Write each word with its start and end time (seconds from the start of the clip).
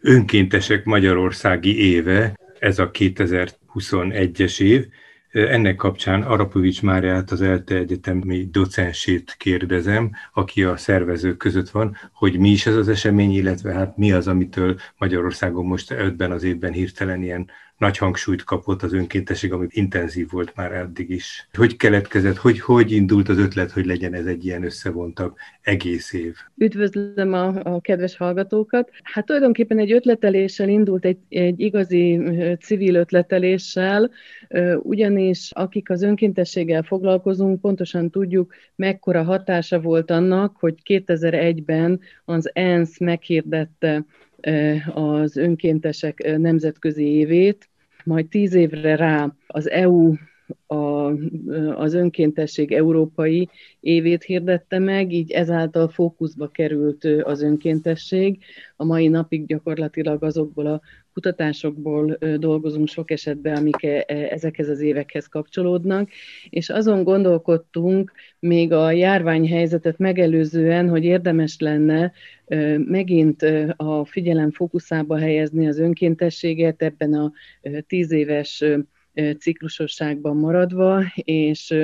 önkéntesek 0.00 0.84
Magyarországi 0.84 1.90
éve, 1.90 2.36
ez 2.58 2.78
a 2.78 2.90
2021-es 2.90 4.60
év. 4.60 4.86
Ennek 5.32 5.76
kapcsán 5.76 6.22
Arapovics 6.22 6.82
Máriát, 6.82 7.30
az 7.30 7.42
ELTE 7.42 7.74
egyetemi 7.74 8.48
docensét 8.50 9.34
kérdezem, 9.38 10.10
aki 10.32 10.64
a 10.64 10.76
szervezők 10.76 11.36
között 11.36 11.70
van, 11.70 11.96
hogy 12.12 12.38
mi 12.38 12.50
is 12.50 12.66
ez 12.66 12.76
az 12.76 12.88
esemény, 12.88 13.32
illetve 13.32 13.72
hát 13.72 13.96
mi 13.96 14.12
az, 14.12 14.28
amitől 14.28 14.78
Magyarországon 14.98 15.64
most 15.64 15.90
ötben 15.90 16.30
az 16.30 16.42
évben 16.42 16.72
hirtelen 16.72 17.22
ilyen 17.22 17.50
nagy 17.78 17.98
hangsúlyt 17.98 18.44
kapott 18.44 18.82
az 18.82 18.92
önkéntesség, 18.92 19.52
ami 19.52 19.66
intenzív 19.70 20.30
volt 20.30 20.52
már 20.56 20.72
eddig 20.72 21.10
is. 21.10 21.48
Hogy 21.52 21.76
keletkezett, 21.76 22.36
hogy, 22.36 22.60
hogy 22.60 22.92
indult 22.92 23.28
az 23.28 23.38
ötlet, 23.38 23.70
hogy 23.70 23.86
legyen 23.86 24.14
ez 24.14 24.26
egy 24.26 24.44
ilyen 24.44 24.64
összevontabb 24.64 25.34
egész 25.62 26.12
év? 26.12 26.36
Üdvözlöm 26.56 27.32
a, 27.32 27.46
a 27.62 27.80
kedves 27.80 28.16
hallgatókat. 28.16 28.90
Hát 29.02 29.26
tulajdonképpen 29.26 29.78
egy 29.78 29.92
ötleteléssel 29.92 30.68
indult, 30.68 31.04
egy, 31.04 31.18
egy 31.28 31.60
igazi 31.60 32.20
civil 32.60 32.94
ötleteléssel, 32.94 34.10
ugyanis 34.78 35.50
akik 35.52 35.90
az 35.90 36.02
önkéntességgel 36.02 36.82
foglalkozunk, 36.82 37.60
pontosan 37.60 38.10
tudjuk, 38.10 38.54
mekkora 38.76 39.22
hatása 39.22 39.80
volt 39.80 40.10
annak, 40.10 40.56
hogy 40.56 40.74
2001-ben 40.84 42.00
az 42.24 42.50
ENSZ 42.52 42.98
meghirdette 42.98 44.04
az 44.94 45.36
önkéntesek 45.36 46.38
nemzetközi 46.38 47.04
évét, 47.04 47.68
majd 48.08 48.28
tíz 48.28 48.54
évre 48.54 48.96
rá 48.96 49.32
az 49.46 49.70
EU 49.70 50.14
a, 50.66 50.74
az 51.74 51.94
önkéntesség 51.94 52.72
európai 52.72 53.48
évét 53.80 54.22
hirdette 54.22 54.78
meg, 54.78 55.12
így 55.12 55.30
ezáltal 55.30 55.88
fókuszba 55.88 56.48
került 56.48 57.04
az 57.04 57.42
önkéntesség. 57.42 58.38
A 58.76 58.84
mai 58.84 59.08
napig 59.08 59.46
gyakorlatilag 59.46 60.22
azokból 60.22 60.66
a 60.66 60.80
kutatásokból 61.12 62.18
dolgozunk 62.36 62.88
sok 62.88 63.10
esetben, 63.10 63.56
amik 63.56 63.82
e, 63.82 64.04
e, 64.06 64.14
ezekhez 64.14 64.68
az 64.68 64.80
évekhez 64.80 65.26
kapcsolódnak, 65.26 66.08
és 66.50 66.70
azon 66.70 67.02
gondolkodtunk 67.02 68.12
még 68.38 68.72
a 68.72 68.90
járványhelyzetet 68.90 69.98
megelőzően, 69.98 70.88
hogy 70.88 71.04
érdemes 71.04 71.56
lenne 71.58 72.12
megint 72.76 73.42
a 73.76 74.04
figyelem 74.04 74.50
fókuszába 74.50 75.18
helyezni 75.18 75.66
az 75.68 75.78
önkéntességet 75.78 76.82
ebben 76.82 77.12
a 77.12 77.32
tíz 77.86 78.12
éves 78.12 78.64
ciklusosságban 79.38 80.36
maradva, 80.36 81.02
és 81.14 81.74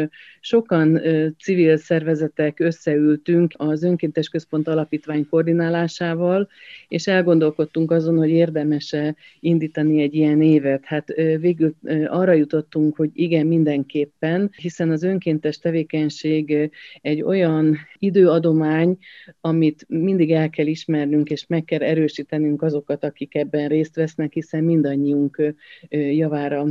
sokan 0.40 1.00
civil 1.38 1.76
szervezetek 1.76 2.60
összeültünk 2.60 3.52
az 3.56 3.82
Önkéntes 3.82 4.28
Központ 4.28 4.68
Alapítvány 4.68 5.26
koordinálásával, 5.28 6.48
és 6.88 7.06
elgondolkodtunk 7.06 7.90
azon, 7.90 8.16
hogy 8.16 8.30
érdemese 8.30 9.16
indítani 9.40 10.02
egy 10.02 10.14
ilyen 10.14 10.42
évet. 10.42 10.84
Hát 10.84 11.12
végül 11.40 11.74
arra 12.06 12.32
jutottunk, 12.32 12.96
hogy 12.96 13.10
igen, 13.12 13.46
mindenképpen, 13.46 14.50
hiszen 14.56 14.90
az 14.90 15.02
önkéntes 15.02 15.58
tevékenység 15.58 16.70
egy 17.00 17.22
olyan 17.22 17.76
időadomány, 17.98 18.98
amit 19.40 19.84
mindig 19.88 20.32
el 20.32 20.50
kell 20.50 20.66
ismernünk, 20.66 21.30
és 21.30 21.46
meg 21.46 21.64
kell 21.64 21.80
erősítenünk 21.80 22.62
azokat, 22.62 23.04
akik 23.04 23.34
ebben 23.34 23.68
részt 23.68 23.96
vesznek, 23.96 24.32
hiszen 24.32 24.64
mindannyiunk 24.64 25.54
javára 25.90 26.66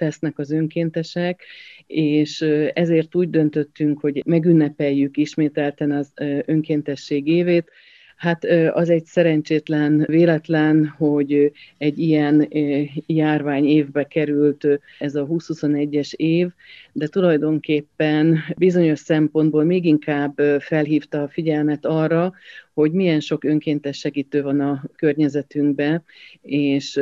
tesznek 0.00 0.38
az 0.38 0.50
önkéntesek, 0.50 1.42
és 1.86 2.40
ezért 2.72 3.14
úgy 3.14 3.30
döntöttünk, 3.30 4.00
hogy 4.00 4.22
megünnepeljük 4.26 5.16
ismételten 5.16 5.90
az 5.90 6.12
önkéntesség 6.46 7.26
évét, 7.26 7.70
Hát 8.20 8.44
az 8.72 8.90
egy 8.90 9.04
szerencsétlen 9.04 10.04
véletlen, 10.06 10.94
hogy 10.98 11.52
egy 11.78 11.98
ilyen 11.98 12.48
járvány 13.06 13.64
évbe 13.64 14.04
került 14.04 14.66
ez 14.98 15.14
a 15.14 15.26
2021-es 15.26 16.14
év, 16.14 16.48
de 16.92 17.06
tulajdonképpen 17.06 18.38
bizonyos 18.56 18.98
szempontból 18.98 19.64
még 19.64 19.84
inkább 19.84 20.40
felhívta 20.58 21.22
a 21.22 21.28
figyelmet 21.28 21.86
arra, 21.86 22.32
hogy 22.74 22.92
milyen 22.92 23.20
sok 23.20 23.44
önkéntes 23.44 23.98
segítő 23.98 24.42
van 24.42 24.60
a 24.60 24.82
környezetünkben, 24.96 26.04
és 26.42 27.00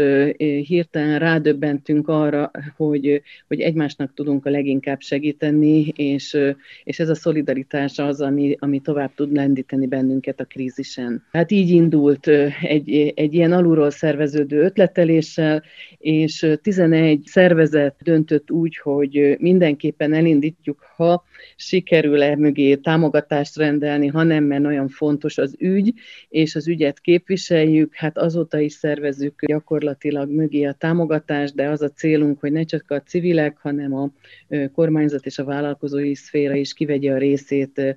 hirtelen 0.67 1.19
rádöbbentünk 1.19 2.09
arra, 2.09 2.51
hogy, 2.77 3.23
hogy 3.49 3.61
egymásnak 3.61 4.15
tudunk 4.15 4.47
a 4.47 4.51
leginkább 4.51 5.01
segíteni, 5.01 5.87
és, 5.97 6.39
és 6.85 6.99
ez 6.99 7.09
a 7.09 7.15
szolidaritás 7.15 7.99
az, 7.99 8.21
ami, 8.21 8.57
ami 8.59 8.81
tovább 8.81 9.15
tud 9.15 9.33
lendíteni 9.33 9.87
bennünket 9.87 10.41
a 10.41 10.45
krízisen. 10.45 11.25
Hát 11.33 11.51
így 11.51 11.71
indult 11.71 12.27
egy, 12.63 13.13
egy 13.15 13.35
ilyen 13.35 13.53
alulról 13.53 13.91
szerveződő 13.91 14.61
ötleteléssel, 14.63 15.63
és 15.99 16.47
11 16.63 17.23
szervezet 17.25 17.97
döntött 18.03 18.51
úgy, 18.51 18.77
hogy 18.77 19.37
mindenképpen 19.39 20.13
elindítjuk, 20.13 20.87
ha 20.97 21.25
sikerül-e 21.57 22.37
mögé 22.37 22.75
támogatást 22.75 23.57
rendelni, 23.57 24.07
ha 24.07 24.23
nem, 24.23 24.45
mert 24.45 24.65
olyan 24.65 24.89
fontos 24.89 25.39
az 25.39 25.57
ügy, 25.59 25.93
és 26.29 26.55
az 26.55 26.69
ügyet 26.69 27.01
képviseljük, 27.01 27.95
hát 27.95 28.19
azóta 28.19 28.59
is 28.59 28.73
szervezzük 28.73 29.45
gyakorlatilag 29.47 30.31
mögé 30.31 30.65
a 30.65 30.73
támogatást, 30.73 31.55
de 31.55 31.69
az 31.69 31.83
a 31.83 31.91
célunk, 31.91 32.41
hogy 32.41 32.53
ne 32.53 32.63
csak 32.63 32.91
a 32.91 33.03
civilek, 33.03 33.57
hanem 33.59 33.95
a 33.95 34.11
kormányzat 34.73 35.27
és 35.27 35.39
a 35.39 35.45
vállalkozói 35.45 36.15
szféra 36.15 36.55
is 36.55 36.73
kivegye 36.73 37.13
a 37.13 37.19
részét 37.19 37.97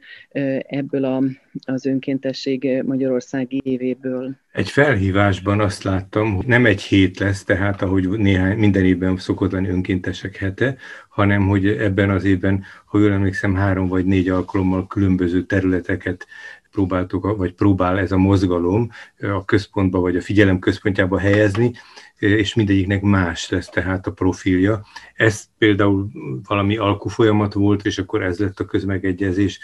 ebből 0.67 1.03
a, 1.03 1.23
az 1.65 1.85
önkéntesség 1.85 2.81
Magyarországi 2.85 3.61
évéből. 3.63 4.35
Egy 4.51 4.69
felhívásban 4.69 5.59
azt 5.59 5.83
láttam, 5.83 6.35
hogy 6.35 6.45
nem 6.45 6.65
egy 6.65 6.81
hét 6.81 7.19
lesz, 7.19 7.43
tehát 7.43 7.81
ahogy 7.81 8.09
néhány, 8.09 8.57
minden 8.57 8.85
évben 8.85 9.17
szokott 9.17 9.51
lenni 9.51 9.69
önkéntesek 9.69 10.35
hete, 10.35 10.75
hanem 11.09 11.47
hogy 11.47 11.67
ebben 11.67 12.09
az 12.09 12.23
évben, 12.23 12.63
ha 12.85 12.99
jól 12.99 13.11
emlékszem, 13.11 13.55
három 13.55 13.87
vagy 13.87 14.05
négy 14.05 14.29
alkalommal 14.29 14.87
különböző 14.87 15.43
területeket 15.43 16.27
próbáltuk, 16.71 17.37
vagy 17.37 17.53
próbál 17.53 17.99
ez 17.99 18.11
a 18.11 18.17
mozgalom 18.17 18.89
a 19.19 19.45
központba, 19.45 19.99
vagy 19.99 20.15
a 20.15 20.21
figyelem 20.21 20.59
központjába 20.59 21.19
helyezni, 21.19 21.71
és 22.19 22.53
mindegyiknek 22.53 23.01
más 23.01 23.49
lesz 23.49 23.69
tehát 23.69 24.07
a 24.07 24.11
profilja. 24.11 24.81
Ez 25.15 25.43
például 25.57 26.07
valami 26.47 26.77
alkufolyamat 26.77 27.53
volt, 27.53 27.85
és 27.85 27.97
akkor 27.97 28.23
ez 28.23 28.39
lett 28.39 28.59
a 28.59 28.65
közmegegyezés. 28.65 29.59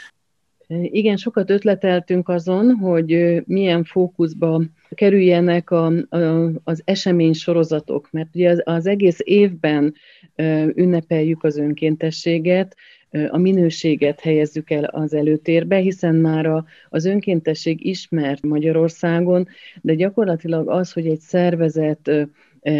Igen, 0.67 1.17
sokat 1.17 1.49
ötleteltünk 1.49 2.29
azon, 2.29 2.75
hogy 2.75 3.41
milyen 3.45 3.83
fókuszba 3.83 4.61
kerüljenek 4.89 5.71
a, 5.71 5.85
a, 5.85 6.51
az 6.63 6.81
esemény 6.85 7.33
sorozatok, 7.33 8.11
mert 8.11 8.35
ugye 8.35 8.49
az, 8.49 8.61
az 8.65 8.87
egész 8.87 9.19
évben 9.23 9.95
ünnepeljük 10.75 11.43
az 11.43 11.57
önkéntességet, 11.57 12.75
a 13.29 13.37
minőséget 13.37 14.19
helyezzük 14.19 14.69
el 14.69 14.83
az 14.83 15.13
előtérbe, 15.13 15.77
hiszen 15.77 16.15
már 16.15 16.45
a, 16.45 16.65
az 16.89 17.05
önkéntesség 17.05 17.85
ismert 17.85 18.43
Magyarországon, 18.43 19.47
de 19.81 19.93
gyakorlatilag 19.93 20.69
az, 20.69 20.91
hogy 20.91 21.07
egy 21.07 21.19
szervezet 21.19 22.11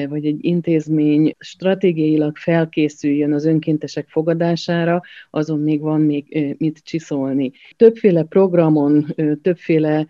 vagy 0.09 0.25
egy 0.25 0.45
intézmény 0.45 1.35
stratégiailag 1.39 2.37
felkészüljön 2.37 3.33
az 3.33 3.45
önkéntesek 3.45 4.07
fogadására, 4.09 5.01
azon 5.29 5.59
még 5.59 5.81
van 5.81 6.01
még 6.01 6.55
mit 6.57 6.79
csiszolni. 6.83 7.51
Többféle 7.75 8.23
programon, 8.23 9.15
többféle 9.41 10.07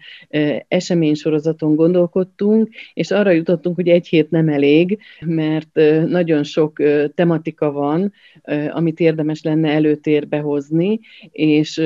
eseménysorozaton 0.67 1.75
gondolkodtunk, 1.75 2.69
és 2.93 3.11
arra 3.11 3.31
jutottunk, 3.31 3.75
hogy 3.75 3.87
egy 3.87 4.07
hét 4.07 4.29
nem 4.29 4.49
elég, 4.49 4.99
mert 5.25 5.79
nagyon 6.07 6.43
sok 6.43 6.77
tematika 7.15 7.71
van, 7.71 8.13
amit 8.69 8.99
érdemes 8.99 9.43
lenne 9.43 9.69
előtérbe 9.69 10.39
hozni, 10.39 10.99
és 11.31 11.81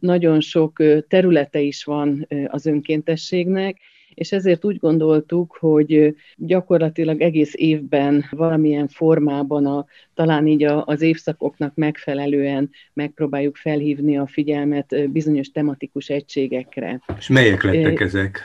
nagyon 0.00 0.40
sok 0.40 0.82
területe 1.08 1.60
is 1.60 1.84
van 1.84 2.26
az 2.46 2.66
önkéntességnek, 2.66 3.78
és 4.16 4.32
ezért 4.32 4.64
úgy 4.64 4.78
gondoltuk, 4.78 5.56
hogy 5.60 6.14
gyakorlatilag 6.36 7.20
egész 7.20 7.52
évben 7.54 8.24
valamilyen 8.30 8.88
formában 8.88 9.66
a, 9.66 9.86
talán 10.14 10.46
így 10.46 10.64
a, 10.64 10.84
az 10.86 11.00
évszakoknak 11.00 11.74
megfelelően 11.74 12.70
megpróbáljuk 12.92 13.56
felhívni 13.56 14.18
a 14.18 14.26
figyelmet 14.26 15.10
bizonyos 15.10 15.50
tematikus 15.50 16.08
egységekre. 16.08 17.00
És 17.18 17.28
melyek 17.28 17.62
lettek 17.62 18.00
ezek? 18.00 18.40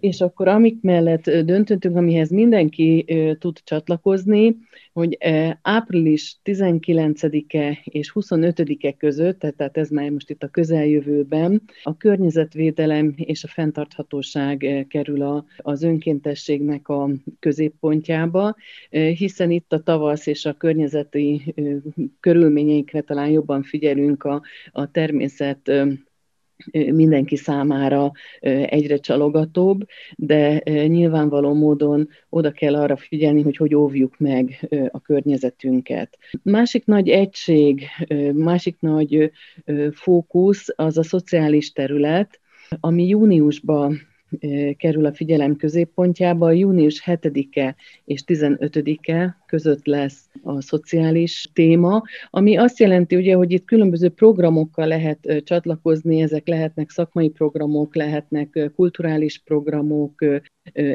És 0.00 0.20
akkor 0.20 0.48
amik 0.48 0.80
mellett 0.80 1.30
döntöttünk, 1.30 1.96
amihez 1.96 2.30
mindenki 2.30 3.04
tud 3.38 3.58
csatlakozni, 3.64 4.56
hogy 4.92 5.18
április 5.62 6.36
19-e 6.44 7.80
és 7.84 8.12
25-e 8.14 8.92
között, 8.92 9.38
tehát 9.38 9.76
ez 9.76 9.88
már 9.88 10.10
most 10.10 10.30
itt 10.30 10.42
a 10.42 10.48
közeljövőben, 10.48 11.62
a 11.82 11.96
környezetvédelem 11.96 13.12
és 13.16 13.44
a 13.44 13.48
fenntarthatóság 13.48 14.86
kerül 14.88 15.22
a, 15.22 15.44
az 15.56 15.82
önkéntességnek 15.82 16.88
a 16.88 17.10
középpontjába, 17.40 18.56
hiszen 18.90 19.50
itt 19.50 19.72
a 19.72 19.82
tavasz 19.82 20.26
és 20.26 20.44
a 20.44 20.52
környezeti 20.52 21.54
körülményeikre 22.20 23.00
talán 23.00 23.28
jobban 23.30 23.62
figyelünk 23.62 24.24
a, 24.24 24.42
a 24.72 24.90
természet 24.90 25.70
mindenki 26.72 27.36
számára 27.36 28.12
egyre 28.66 28.96
csalogatóbb, 28.96 29.86
de 30.16 30.62
nyilvánvaló 30.86 31.54
módon 31.54 32.08
oda 32.28 32.50
kell 32.50 32.74
arra 32.74 32.96
figyelni, 32.96 33.42
hogy 33.42 33.56
hogy 33.56 33.74
óvjuk 33.74 34.18
meg 34.18 34.68
a 34.90 35.00
környezetünket. 35.00 36.18
Másik 36.42 36.84
nagy 36.84 37.08
egység, 37.08 37.82
másik 38.32 38.76
nagy 38.80 39.32
fókusz 39.92 40.66
az 40.76 40.98
a 40.98 41.02
szociális 41.02 41.72
terület, 41.72 42.40
ami 42.80 43.06
júniusban 43.06 44.00
kerül 44.76 45.06
a 45.06 45.12
figyelem 45.12 45.56
középpontjába. 45.56 46.50
Június 46.50 47.02
7-e 47.06 47.74
és 48.04 48.22
15-e 48.26 49.36
között 49.46 49.86
lesz 49.86 50.28
a 50.42 50.60
szociális 50.60 51.50
téma, 51.52 52.02
ami 52.30 52.56
azt 52.56 52.78
jelenti, 52.78 53.16
ugye, 53.16 53.34
hogy 53.34 53.52
itt 53.52 53.64
különböző 53.64 54.08
programokkal 54.08 54.86
lehet 54.86 55.42
csatlakozni, 55.44 56.20
ezek 56.20 56.46
lehetnek 56.46 56.90
szakmai 56.90 57.28
programok, 57.28 57.94
lehetnek 57.94 58.70
kulturális 58.74 59.38
programok, 59.44 60.24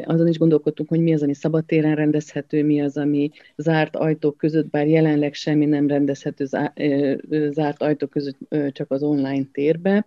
azon 0.04 0.28
is 0.28 0.38
gondolkodtunk, 0.38 0.88
hogy 0.88 1.00
mi 1.00 1.12
az, 1.12 1.22
ami 1.22 1.34
szabadtéren 1.34 1.94
rendezhető, 1.94 2.64
mi 2.64 2.80
az, 2.80 2.96
ami 2.96 3.30
zárt 3.56 3.96
ajtók 3.96 4.36
között, 4.36 4.70
bár 4.70 4.86
jelenleg 4.86 5.34
semmi 5.34 5.66
nem 5.66 5.88
rendezhető 5.88 6.46
zárt 7.50 7.82
ajtók 7.82 8.10
között, 8.10 8.38
csak 8.72 8.90
az 8.90 9.02
online 9.02 9.44
térbe, 9.52 10.06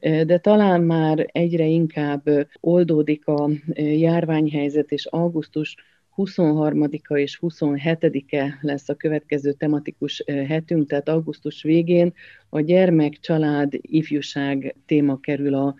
de 0.00 0.38
talán 0.38 0.82
már 0.82 1.26
egyre 1.32 1.66
inkább 1.66 2.22
oldódik 2.60 3.26
a 3.26 3.50
járványhelyzet, 3.74 4.90
és 4.92 5.06
augusztus 5.06 5.76
23-a 6.16 7.16
és 7.16 7.38
27-e 7.42 8.58
lesz 8.60 8.88
a 8.88 8.94
következő 8.94 9.52
tematikus 9.52 10.24
hetünk, 10.26 10.88
tehát 10.88 11.08
augusztus 11.08 11.62
végén 11.62 12.12
a 12.48 12.60
gyermek, 12.60 13.18
család, 13.20 13.72
ifjúság 13.80 14.76
téma 14.86 15.20
kerül 15.20 15.54
a 15.54 15.74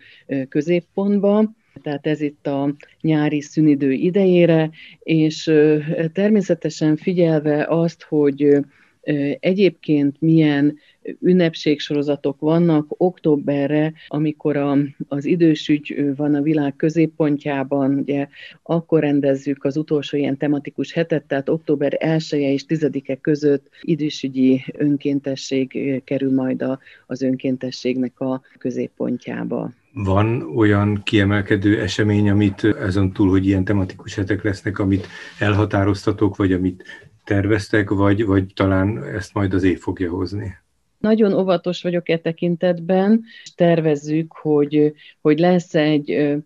középpontba 0.49 1.55
tehát 1.83 2.07
ez 2.07 2.21
itt 2.21 2.47
a 2.47 2.75
nyári 3.01 3.41
szünidő 3.41 3.93
idejére, 3.93 4.71
és 4.99 5.53
természetesen 6.13 6.97
figyelve 6.97 7.67
azt, 7.69 8.03
hogy 8.03 8.59
egyébként 9.41 10.21
milyen 10.21 10.79
ünnepségsorozatok 11.21 12.41
vannak 12.41 12.87
októberre, 12.89 13.93
amikor 14.09 14.57
a, 14.57 14.77
az 15.09 15.25
idősügy 15.25 16.15
van 16.17 16.35
a 16.35 16.43
világ 16.43 16.77
középpontjában, 16.77 17.95
ugye 17.95 18.29
akkor 18.63 19.01
rendezzük 19.01 19.65
az 19.65 19.77
utolsó 19.77 20.17
ilyen 20.17 20.37
tematikus 20.37 20.93
hetet, 20.93 21.25
tehát 21.25 21.49
október 21.49 21.97
1 21.99 22.27
-e 22.31 22.37
és 22.37 22.65
10-e 22.69 23.17
között 23.17 23.69
idősügyi 23.81 24.65
önkéntesség 24.73 26.03
kerül 26.05 26.35
majd 26.35 26.63
a, 26.63 26.79
az 27.07 27.23
önkéntességnek 27.23 28.21
a 28.21 28.43
középpontjába. 28.59 29.73
Van 29.93 30.43
olyan 30.57 31.01
kiemelkedő 31.05 31.81
esemény, 31.81 32.31
amit 32.31 32.65
ezen 32.65 33.13
túl, 33.13 33.29
hogy 33.29 33.47
ilyen 33.47 33.65
tematikus 33.65 34.15
hetek 34.15 34.43
lesznek, 34.43 34.79
amit 34.79 35.07
elhatároztatok, 35.39 36.37
vagy 36.37 36.53
amit 36.53 36.85
terveztek, 37.25 37.91
vagy, 37.91 38.25
vagy 38.25 38.47
talán 38.55 39.05
ezt 39.05 39.35
majd 39.35 39.55
az 39.55 39.63
év 39.63 39.79
fogja 39.79 40.11
hozni? 40.11 40.57
Nagyon 41.05 41.33
óvatos 41.33 41.83
vagyok 41.83 42.09
e 42.09 42.19
tekintetben, 42.19 43.25
tervezzük, 43.55 44.33
hogy, 44.33 44.95
hogy 45.21 45.39
lesz 45.39 45.75
egy 45.75 46.37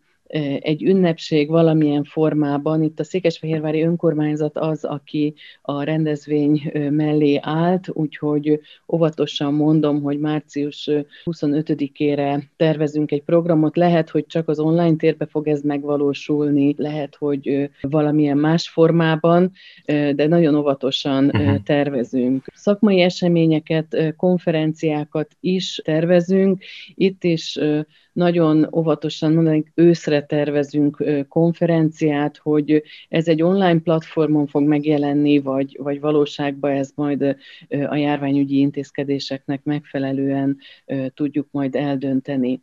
egy 0.60 0.82
ünnepség 0.82 1.48
valamilyen 1.48 2.04
formában. 2.04 2.82
Itt 2.82 3.00
a 3.00 3.04
Székesfehérvári 3.04 3.82
önkormányzat 3.82 4.56
az, 4.56 4.84
aki 4.84 5.34
a 5.62 5.82
rendezvény 5.82 6.72
mellé 6.90 7.38
állt, 7.42 7.88
úgyhogy 7.92 8.60
óvatosan 8.92 9.54
mondom, 9.54 10.02
hogy 10.02 10.19
március 10.19 10.90
25-ére 11.25 12.42
tervezünk 12.56 13.10
egy 13.10 13.22
programot. 13.22 13.76
Lehet, 13.76 14.10
hogy 14.10 14.26
csak 14.26 14.48
az 14.48 14.58
online 14.58 14.96
térbe 14.96 15.26
fog 15.26 15.48
ez 15.48 15.62
megvalósulni, 15.62 16.75
lehet, 16.76 17.16
hogy 17.16 17.70
valamilyen 17.80 18.38
más 18.38 18.69
formában, 18.69 19.52
de 19.86 20.26
nagyon 20.26 20.54
óvatosan 20.54 21.25
uh-huh. 21.25 21.62
tervezünk. 21.62 22.44
Szakmai 22.54 23.00
eseményeket, 23.00 24.14
konferenciákat 24.16 25.36
is 25.40 25.80
tervezünk. 25.84 26.62
Itt 26.94 27.25
is 27.25 27.58
nagyon 28.18 28.68
óvatosan 28.76 29.32
mondanék, 29.32 29.72
őszre 29.74 30.22
tervezünk 30.26 31.04
konferenciát, 31.28 32.36
hogy 32.36 32.82
ez 33.08 33.28
egy 33.28 33.42
online 33.42 33.78
platformon 33.80 34.46
fog 34.46 34.62
megjelenni, 34.62 35.38
vagy, 35.38 35.76
vagy 35.82 36.00
valóságban 36.00 36.70
ez 36.70 36.92
majd 36.94 37.36
a 37.88 37.94
járványügyi 37.94 38.58
intézkedéseknek 38.58 39.64
megfelelően 39.64 40.58
tudjuk 41.14 41.48
majd 41.50 41.74
eldönteni. 41.74 42.62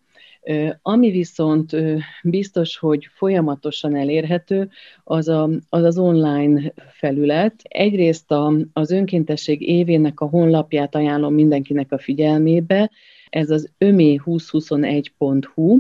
Ami 0.82 1.12
viszont 1.12 1.76
biztos, 2.24 2.78
hogy 2.78 3.08
folyamatosan 3.14 3.96
elérhető, 3.96 4.70
az 5.04 5.28
a, 5.28 5.50
az, 5.70 5.84
az 5.84 5.98
online 5.98 6.74
felület. 6.92 7.56
Egyrészt 7.64 8.32
a, 8.32 8.54
az 8.74 8.92
önkéntesség 8.92 9.62
évének 9.62 10.20
a 10.20 10.26
honlapját 10.26 10.96
ajánlom 10.96 11.34
mindenkinek 11.34 11.92
a 11.92 11.98
figyelmébe, 11.98 12.92
ez 13.36 13.50
az 13.50 13.72
ömé2021.hu. 13.80 15.80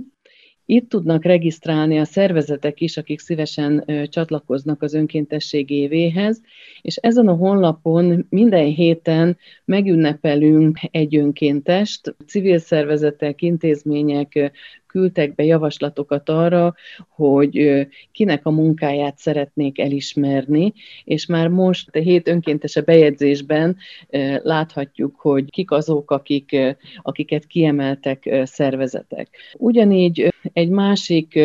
Itt 0.65 0.89
tudnak 0.89 1.23
regisztrálni 1.23 1.99
a 1.99 2.05
szervezetek 2.05 2.81
is, 2.81 2.97
akik 2.97 3.19
szívesen 3.19 3.85
csatlakoznak 4.09 4.81
az 4.81 4.93
önkéntesség 4.93 5.69
évéhez, 5.69 6.41
és 6.81 6.95
ezen 6.95 7.27
a 7.27 7.33
honlapon 7.33 8.25
minden 8.29 8.65
héten 8.65 9.37
megünnepelünk 9.65 10.79
egy 10.91 11.15
önkéntest, 11.15 12.15
civil 12.27 12.57
szervezetek, 12.57 13.41
intézmények, 13.41 14.51
küldtek 14.87 15.35
be 15.35 15.43
javaslatokat 15.43 16.29
arra, 16.29 16.73
hogy 17.07 17.87
kinek 18.11 18.45
a 18.45 18.51
munkáját 18.51 19.17
szeretnék 19.17 19.79
elismerni, 19.79 20.73
és 21.03 21.25
már 21.25 21.47
most 21.47 21.95
a 21.95 21.99
hét 21.99 22.27
önkéntese 22.27 22.81
bejegyzésben 22.81 23.77
láthatjuk, 24.41 25.15
hogy 25.15 25.49
kik 25.49 25.71
azok, 25.71 26.11
akik, 26.11 26.75
akiket 27.01 27.45
kiemeltek 27.45 28.29
szervezetek. 28.43 29.29
Ugyanígy 29.57 30.33
egy 30.53 30.69
másik 30.69 31.39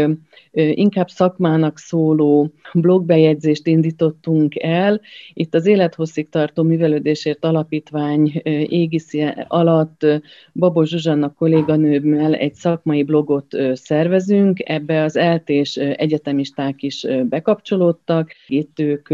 inkább 0.52 1.08
szakmának 1.08 1.79
szóló 1.79 2.52
blogbejegyzést 2.75 3.67
indítottunk 3.67 4.62
el. 4.62 5.00
Itt 5.32 5.55
az 5.55 5.67
Élethosszig 5.67 6.29
tartó 6.29 6.62
művelődésért 6.62 7.44
alapítvány 7.44 8.41
égiszi 8.69 9.25
alatt 9.49 10.06
Babos 10.55 10.88
Zsuzsanna 10.88 11.32
kolléganőmmel 11.32 12.35
egy 12.35 12.55
szakmai 12.55 13.02
blogot 13.02 13.56
szervezünk. 13.73 14.69
Ebbe 14.69 15.02
az 15.02 15.17
eltés 15.17 15.76
egyetemisták 15.76 16.82
is 16.82 17.06
bekapcsolódtak. 17.29 18.32
Itt 18.47 18.79
ők 18.79 19.08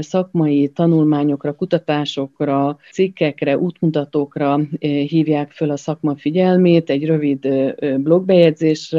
szakmai 0.00 0.68
tanulmányokra, 0.68 1.54
kutatásokra, 1.54 2.78
cikkekre, 2.92 3.58
útmutatókra 3.58 4.60
hívják 5.08 5.50
föl 5.50 5.70
a 5.70 5.76
szakma 5.76 6.16
figyelmét 6.16 6.90
egy 6.90 7.04
rövid 7.04 7.48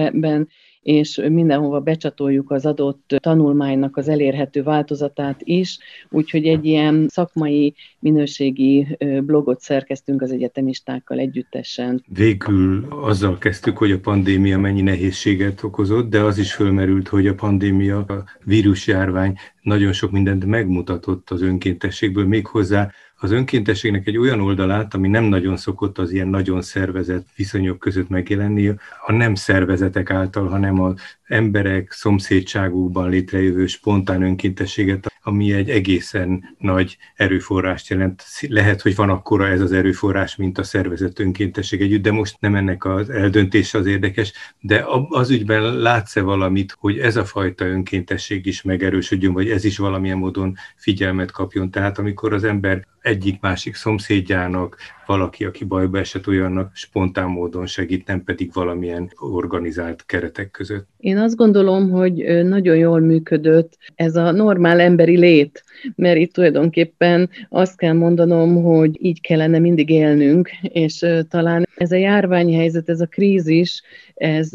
blogbejegyzésben, 0.10 0.48
és 0.82 1.22
mindenhova 1.30 1.80
becsatoljuk 1.80 2.52
az 2.52 2.66
adott 2.66 3.16
tanulmánynak 3.18 3.98
az 3.98 4.08
elérhető 4.08 4.64
változatát 4.64 5.42
is, 5.44 5.78
úgyhogy 6.10 6.46
egy 6.46 6.66
ilyen 6.66 7.08
szakmai 7.10 7.76
minőségi 8.00 8.98
blogot 9.26 9.60
szerkeztünk 9.60 10.22
az 10.22 10.32
egyetemistákkal 10.32 11.20
együttesen. 11.20 12.04
Végül 12.08 12.88
azzal 12.90 13.38
kezdtük, 13.38 13.78
hogy 13.78 13.92
a 13.92 14.00
pandémia 14.00 14.60
mennyi 14.60 14.82
nehézséget 14.82 15.64
okozott, 15.64 16.10
de 16.10 16.20
az 16.22 16.38
is 16.38 16.54
fölmerült, 16.54 17.08
hogy 17.08 17.28
a 17.28 17.36
pandémia, 17.36 17.98
a 17.98 18.24
vírusjárvány 18.44 19.36
nagyon 19.62 19.94
sok 19.94 20.12
mindent 20.12 20.46
megmutatott 20.46 21.30
az 21.30 21.42
önkéntességből, 21.42 22.28
méghozzá 22.28 22.92
az 23.22 23.32
önkéntességnek 23.32 24.08
egy 24.08 24.18
olyan 24.18 24.42
oldalát, 24.42 24.94
ami 24.94 25.08
nem 25.08 25.24
nagyon 25.24 25.58
szokott 25.58 25.98
az 25.98 26.12
ilyen 26.12 26.28
nagyon 26.28 26.62
szervezett 26.62 27.28
viszonyok 27.36 27.80
között 27.80 28.10
megjelenni, 28.10 28.68
a 29.06 29.12
nem 29.12 29.36
szervezetek 29.36 30.12
által, 30.12 30.48
hanem 30.48 30.82
az 30.82 30.94
emberek 31.30 31.92
szomszédságukban 31.92 33.10
létrejövő 33.10 33.68
spontán 33.68 34.22
önkéntességet, 34.22 35.14
ami 35.24 35.54
egy 35.54 35.70
egészen 35.70 36.56
nagy 36.58 36.98
erőforrást 37.16 37.90
jelent. 37.90 38.24
Lehet, 38.48 38.82
hogy 38.82 38.96
van 38.96 39.10
akkora 39.10 39.48
ez 39.48 39.62
az 39.62 39.72
erőforrás, 39.72 40.36
mint 40.36 40.58
a 40.58 40.64
szervezett 40.64 41.20
önkéntesség 41.20 41.82
együtt, 41.82 42.02
de 42.02 42.12
most 42.12 42.36
nem 42.40 42.56
ennek 42.56 42.86
az 42.86 43.10
eldöntése 43.10 43.78
az 43.78 43.86
érdekes, 43.86 44.34
de 44.60 44.86
az 45.10 45.30
ügyben 45.30 45.74
látsz-e 45.74 46.22
valamit, 46.22 46.76
hogy 46.80 47.00
ez 47.00 47.16
a 47.16 47.26
fajta 47.26 47.66
önkéntesség 47.66 48.46
is 48.46 48.62
megerősödjön, 48.62 49.34
vagy 49.34 49.50
ez 49.50 49.64
is 49.64 49.78
valamilyen 49.78 50.18
módon 50.18 50.56
figyelmet 50.76 51.32
kapjon. 51.32 51.72
Tehát 51.72 51.98
amikor 51.98 52.34
az 52.34 52.44
ember 52.44 52.88
egyik-másik 53.10 53.76
szomszédjának, 53.76 54.78
valaki, 55.06 55.46
aki 55.46 55.66
bajba 55.66 55.98
esett 55.98 56.28
olyannak 56.28 56.72
spontán 56.76 57.30
módon 57.30 57.66
segít, 57.66 58.08
nem 58.08 58.24
pedig 58.24 58.54
valamilyen 58.54 59.12
organizált 59.16 60.06
keretek 60.06 60.52
között. 60.52 60.88
Én 60.98 61.18
azt 61.18 61.36
gondolom, 61.36 61.90
hogy 61.90 62.14
nagyon 62.44 62.76
jól 62.76 63.00
működött 63.00 63.78
ez 63.96 64.16
a 64.16 64.32
normál 64.32 64.80
emberi 64.80 65.18
lét, 65.18 65.64
mert 65.96 66.18
itt 66.18 66.34
tulajdonképpen 66.34 67.30
azt 67.50 67.78
kell 67.78 67.94
mondanom, 67.94 68.64
hogy 68.64 69.06
így 69.06 69.22
kellene 69.22 69.60
mindig 69.60 69.90
élnünk, 69.90 70.50
és 70.62 71.06
talán 71.30 71.68
ez 71.80 71.92
a 71.92 71.96
járványhelyzet, 71.96 72.90
ez 72.90 73.00
a 73.00 73.06
krízis, 73.06 73.82
ez 74.14 74.50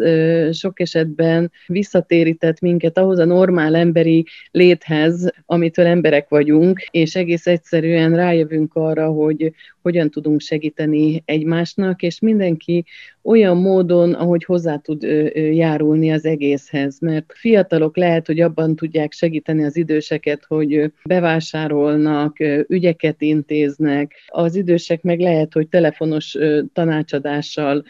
sok 0.56 0.80
esetben 0.80 1.50
visszatérített 1.66 2.60
minket 2.60 2.98
ahhoz 2.98 3.18
a 3.18 3.24
normál 3.24 3.74
emberi 3.74 4.24
léthez, 4.50 5.32
amitől 5.46 5.86
emberek 5.86 6.28
vagyunk, 6.28 6.80
és 6.90 7.14
egész 7.14 7.46
egyszerűen 7.46 8.14
rájövünk 8.16 8.74
arra, 8.74 9.06
hogy 9.06 9.52
hogyan 9.84 10.10
tudunk 10.10 10.40
segíteni 10.40 11.22
egymásnak, 11.24 12.02
és 12.02 12.20
mindenki 12.20 12.84
olyan 13.22 13.56
módon, 13.56 14.12
ahogy 14.12 14.44
hozzá 14.44 14.76
tud 14.76 15.02
járulni 15.34 16.12
az 16.12 16.24
egészhez, 16.24 17.00
mert 17.00 17.32
fiatalok 17.34 17.96
lehet, 17.96 18.26
hogy 18.26 18.40
abban 18.40 18.76
tudják 18.76 19.12
segíteni 19.12 19.64
az 19.64 19.76
időseket, 19.76 20.44
hogy 20.48 20.92
bevásárolnak, 21.04 22.36
ügyeket 22.68 23.22
intéznek, 23.22 24.12
az 24.26 24.56
idősek 24.56 25.02
meg 25.02 25.20
lehet, 25.20 25.52
hogy 25.52 25.68
telefonos 25.68 26.36
tanácsadással 26.72 27.84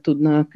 tudnak 0.00 0.52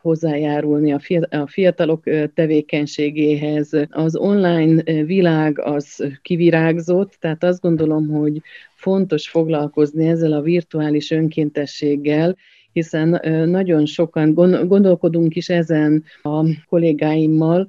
hozzájárulni 0.00 0.92
a 1.30 1.46
fiatalok 1.46 2.04
tevékenységéhez. 2.34 3.70
Az 3.90 4.16
online 4.16 4.82
világ 5.04 5.58
az 5.58 6.04
kivirágzott, 6.22 7.16
tehát 7.20 7.44
azt 7.44 7.60
gondolom, 7.60 8.08
hogy 8.08 8.42
fontos 8.80 9.28
foglalkozni 9.28 10.08
ezzel 10.08 10.32
a 10.32 10.40
virtuális 10.40 11.10
önkéntességgel, 11.10 12.36
hiszen 12.72 13.20
nagyon 13.48 13.86
sokan 13.86 14.34
gondolkodunk 14.66 15.36
is 15.36 15.48
ezen 15.48 16.04
a 16.22 16.44
kollégáimmal, 16.68 17.66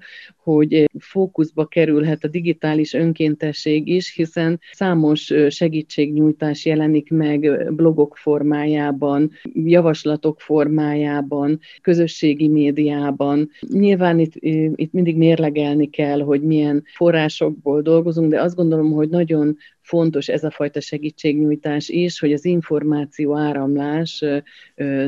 hogy 0.52 0.90
fókuszba 1.00 1.66
kerülhet 1.66 2.24
a 2.24 2.28
digitális 2.28 2.94
önkéntesség 2.94 3.88
is, 3.88 4.14
hiszen 4.16 4.60
számos 4.72 5.34
segítségnyújtás 5.50 6.66
jelenik 6.66 7.10
meg 7.10 7.74
blogok 7.74 8.18
formájában, 8.18 9.32
javaslatok 9.54 10.42
formájában, 10.42 11.60
közösségi 11.82 12.48
médiában. 12.48 13.50
Nyilván 13.60 14.20
itt, 14.20 14.34
itt 14.76 14.92
mindig 14.92 15.18
mérlegelni 15.18 15.90
kell, 15.90 16.20
hogy 16.22 16.42
milyen 16.42 16.84
forrásokból 16.94 17.82
dolgozunk, 17.82 18.30
de 18.30 18.42
azt 18.42 18.56
gondolom, 18.56 18.92
hogy 18.92 19.10
nagyon 19.10 19.58
fontos 19.82 20.28
ez 20.28 20.44
a 20.44 20.52
fajta 20.52 20.82
segítségnyújtás 20.82 21.90
is, 21.90 22.20
hogy 22.20 22.34
az 22.34 22.46
információ 22.46 23.38
áramlás 23.38 24.24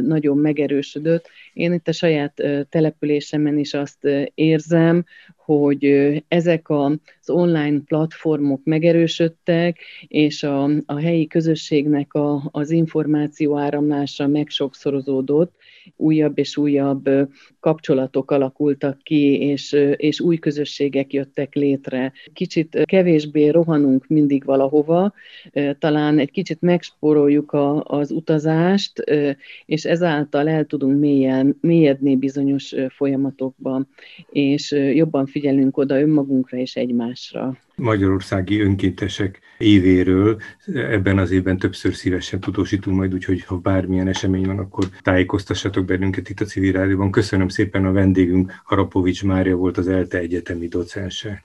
nagyon 0.01 0.37
megerősödött. 0.37 1.29
Én 1.53 1.73
itt 1.73 1.87
a 1.87 1.91
saját 1.91 2.41
településemen 2.69 3.57
is 3.57 3.73
azt 3.73 4.07
érzem, 4.33 5.05
hogy 5.35 5.85
ezek 6.27 6.69
az 6.69 7.29
online 7.29 7.79
platformok 7.85 8.61
megerősödtek, 8.63 9.79
és 10.07 10.43
a, 10.43 10.63
a 10.85 10.99
helyi 10.99 11.27
közösségnek 11.27 12.13
a, 12.13 12.49
az 12.51 12.71
információ 12.71 13.57
áramlása 13.57 14.27
megsokszorozódott, 14.27 15.55
újabb 15.95 16.37
és 16.37 16.57
újabb 16.57 17.09
kapcsolatok 17.59 18.31
alakultak 18.31 18.97
ki, 19.03 19.39
és, 19.39 19.71
és 19.95 20.19
új 20.19 20.37
közösségek 20.37 21.13
jöttek 21.13 21.53
létre. 21.53 22.11
Kicsit 22.33 22.81
kevésbé 22.85 23.49
rohanunk 23.49 24.07
mindig 24.07 24.43
valahova, 24.45 25.13
talán 25.79 26.19
egy 26.19 26.31
kicsit 26.31 26.61
megspóroljuk 26.61 27.51
a, 27.51 27.83
az 27.83 28.11
utazást, 28.11 29.03
és 29.65 29.85
ezáltal 29.85 30.49
el 30.49 30.65
tudunk 30.65 30.99
mélyen, 30.99 31.57
mélyedni 31.61 32.15
bizonyos 32.15 32.75
folyamatokban, 32.89 33.87
és 34.29 34.71
jobban 34.71 35.25
figyelünk 35.25 35.77
oda 35.77 35.99
önmagunkra 35.99 36.57
és 36.57 36.75
egymásra. 36.75 37.57
Magyarországi 37.75 38.59
önkéntesek 38.61 39.39
évéről 39.57 40.41
ebben 40.65 41.17
az 41.17 41.31
évben 41.31 41.57
többször 41.57 41.93
szívesen 41.93 42.39
tudósítunk 42.39 42.97
majd, 42.97 43.13
úgyhogy 43.13 43.43
ha 43.43 43.57
bármilyen 43.57 44.07
esemény 44.07 44.45
van, 44.45 44.59
akkor 44.59 44.85
tájékoztassatok 45.01 45.85
bennünket 45.85 46.29
itt 46.29 46.39
a 46.39 46.45
Civil 46.45 46.71
Rádióban. 46.71 47.11
Köszönöm 47.11 47.47
szépen 47.47 47.85
a 47.85 47.91
vendégünk, 47.91 48.61
Harapovics 48.63 49.23
Mária 49.23 49.55
volt 49.55 49.77
az 49.77 49.87
ELTE 49.87 50.17
egyetemi 50.17 50.67
docense. 50.67 51.41